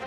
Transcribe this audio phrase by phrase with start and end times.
[0.00, 0.06] Hallo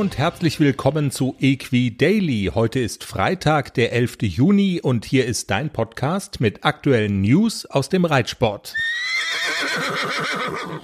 [0.00, 2.50] und herzlich willkommen zu Equi Daily.
[2.54, 4.18] Heute ist Freitag, der 11.
[4.22, 8.74] Juni und hier ist dein Podcast mit aktuellen News aus dem Reitsport.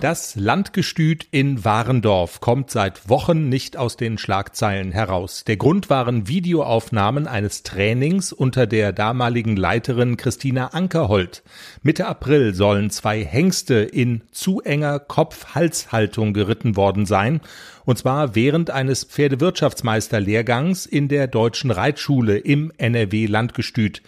[0.00, 5.44] Das Landgestüt in Warendorf kommt seit Wochen nicht aus den Schlagzeilen heraus.
[5.44, 11.42] Der Grund waren Videoaufnahmen eines Trainings unter der damaligen Leiterin Christina Ankerhold.
[11.82, 17.40] Mitte April sollen zwei Hengste in zu enger Kopf-Hals-Haltung geritten worden sein,
[17.84, 24.02] und zwar während eines Pferdewirtschaftsmeisterlehrgangs in der Deutschen Reitschule im NRW Landgestüt.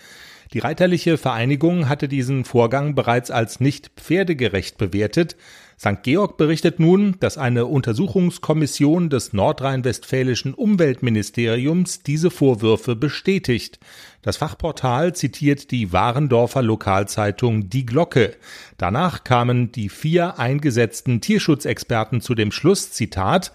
[0.52, 5.34] Die Reiterliche Vereinigung hatte diesen Vorgang bereits als nicht pferdegerecht bewertet.
[5.80, 6.02] St.
[6.02, 13.81] Georg berichtet nun, dass eine Untersuchungskommission des nordrhein-westfälischen Umweltministeriums diese Vorwürfe bestätigt.
[14.20, 18.37] Das Fachportal zitiert die Warendorfer Lokalzeitung Die Glocke.
[18.77, 23.53] Danach kamen die vier eingesetzten Tierschutzexperten zu dem Schluss, Zitat,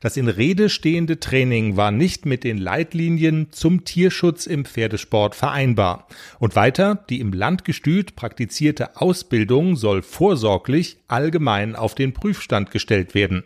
[0.00, 6.06] das in Rede stehende Training war nicht mit den Leitlinien zum Tierschutz im Pferdesport vereinbar.
[6.38, 13.42] Und weiter, die im Landgestüt praktizierte Ausbildung soll vorsorglich allgemein auf den Prüfstand gestellt werden.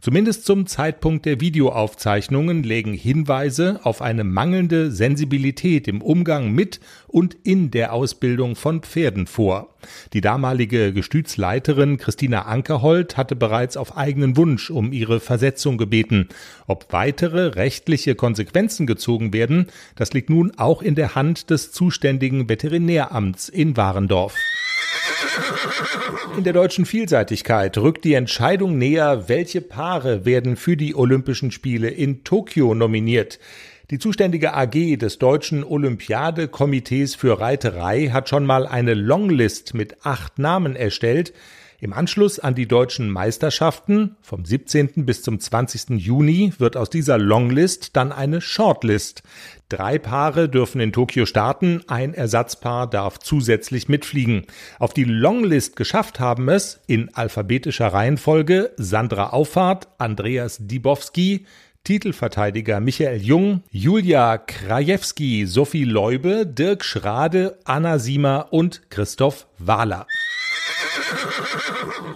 [0.00, 7.36] Zumindest zum Zeitpunkt der Videoaufzeichnungen legen Hinweise auf eine mangelnde Sensibilität im Umgang mit und
[7.44, 9.74] in der Ausbildung von Pferden vor.
[10.12, 15.93] Die damalige Gestütsleiterin Christina Ankerhold hatte bereits auf eigenen Wunsch um ihre Versetzung gebeten.
[16.66, 22.48] Ob weitere rechtliche Konsequenzen gezogen werden, das liegt nun auch in der Hand des zuständigen
[22.48, 24.34] Veterinäramts in Warendorf.
[26.36, 31.88] In der deutschen Vielseitigkeit rückt die Entscheidung näher, welche Paare werden für die Olympischen Spiele
[31.88, 33.38] in Tokio nominiert.
[33.90, 40.38] Die zuständige AG des Deutschen Olympiadekomitees für Reiterei hat schon mal eine Longlist mit acht
[40.38, 41.34] Namen erstellt.
[41.84, 45.04] Im Anschluss an die deutschen Meisterschaften vom 17.
[45.04, 45.90] bis zum 20.
[46.02, 49.22] Juni wird aus dieser Longlist dann eine Shortlist.
[49.68, 54.46] Drei Paare dürfen in Tokio starten, ein Ersatzpaar darf zusätzlich mitfliegen.
[54.78, 61.44] Auf die Longlist geschafft haben es in alphabetischer Reihenfolge Sandra Auffahrt, Andreas Dibowski,
[61.84, 70.06] Titelverteidiger Michael Jung, Julia Krajewski, Sophie Leube, Dirk Schrade, Anna Siemer und Christoph Wahler.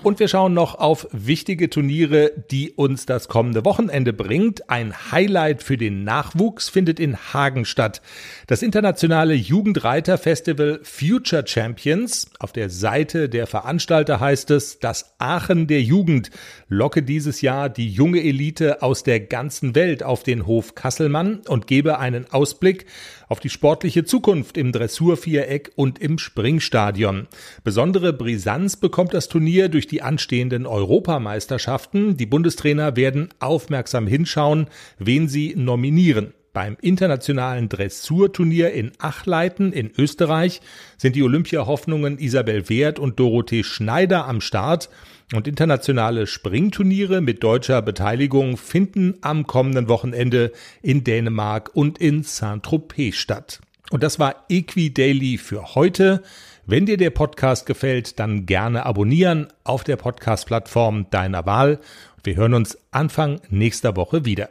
[0.02, 4.70] Und wir schauen noch auf wichtige Turniere, die uns das kommende Wochenende bringt.
[4.70, 8.00] Ein Highlight für den Nachwuchs findet in Hagen statt.
[8.46, 12.30] Das internationale Jugendreiterfestival Future Champions.
[12.38, 16.30] Auf der Seite der Veranstalter heißt es, das Aachen der Jugend
[16.68, 21.66] locke dieses Jahr die junge Elite aus der ganzen Welt auf den Hof Kasselmann und
[21.66, 22.86] gebe einen Ausblick
[23.28, 27.26] auf die sportliche Zukunft im Dressurviereck und im Springstadion.
[27.62, 32.16] Besondere Brisanz bekommt das Turnier durch die anstehenden Europameisterschaften.
[32.16, 34.68] Die Bundestrainer werden aufmerksam hinschauen,
[34.98, 36.34] wen sie nominieren.
[36.52, 40.60] Beim internationalen Dressurturnier in Achleiten in Österreich
[40.96, 44.88] sind die Olympiahoffnungen Isabel Wert und Dorothee Schneider am Start
[45.34, 50.52] und internationale Springturniere mit deutscher Beteiligung finden am kommenden Wochenende
[50.82, 53.60] in Dänemark und in Saint-Tropez statt.
[53.90, 56.22] Und das war Equi Daily für heute.
[56.66, 61.80] Wenn dir der Podcast gefällt, dann gerne abonnieren auf der Podcast-Plattform deiner Wahl.
[62.22, 64.50] Wir hören uns Anfang nächster Woche wieder.